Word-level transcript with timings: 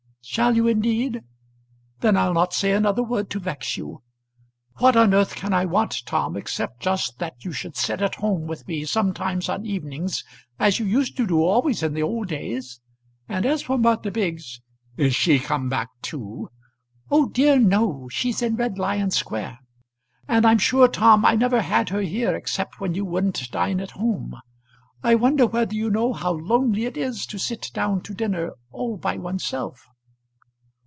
"Shall 0.23 0.55
you 0.55 0.65
indeed? 0.67 1.23
Then 1.99 2.15
I'll 2.15 2.33
not 2.35 2.53
say 2.53 2.71
another 2.73 3.01
word 3.03 3.29
to 3.31 3.39
vex 3.39 3.75
you. 3.75 4.01
What 4.77 4.95
on 4.95 5.13
earth 5.15 5.35
can 5.35 5.51
I 5.51 5.65
want, 5.65 6.05
Tom, 6.05 6.37
except 6.37 6.81
just 6.83 7.17
that 7.19 7.43
you 7.43 7.51
should 7.51 7.75
sit 7.75 8.01
at 8.03 8.15
home 8.15 8.45
with 8.47 8.65
me 8.67 8.85
sometimes 8.85 9.49
on 9.49 9.65
evenings, 9.65 10.23
as 10.59 10.79
you 10.79 10.85
used 10.85 11.17
to 11.17 11.25
do 11.27 11.43
always 11.43 11.81
in 11.83 11.95
the 11.95 12.03
old 12.03 12.27
days? 12.29 12.79
And 13.27 13.45
as 13.47 13.63
for 13.63 13.77
Martha 13.79 14.09
Biggs" 14.11 14.61
"Is 14.95 15.13
she 15.15 15.37
come 15.39 15.67
back 15.69 15.89
too?" 16.03 16.49
"Oh 17.09 17.27
dear 17.27 17.57
no. 17.59 18.07
She's 18.11 18.41
in 18.43 18.55
Red 18.55 18.77
Lion 18.77 19.09
Square. 19.11 19.57
And 20.29 20.45
I'm 20.45 20.59
sure, 20.59 20.87
Tom, 20.87 21.25
I 21.25 21.35
never 21.35 21.59
had 21.61 21.89
her 21.89 22.01
here 22.03 22.33
except 22.37 22.79
when 22.79 22.93
you 22.93 23.03
wouldn't 23.05 23.49
dine 23.51 23.81
at 23.81 23.91
home. 23.91 24.37
I 25.03 25.13
wonder 25.15 25.45
whether 25.47 25.73
you 25.75 25.89
know 25.89 26.13
how 26.13 26.31
lonely 26.33 26.85
it 26.85 26.95
is 26.95 27.25
to 27.25 27.37
sit 27.39 27.69
down 27.73 27.99
to 28.03 28.13
dinner 28.13 28.51
all 28.71 28.95
by 28.97 29.17
oneself!" 29.17 29.87